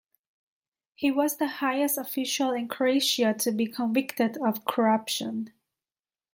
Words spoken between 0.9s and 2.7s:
He was the highest official in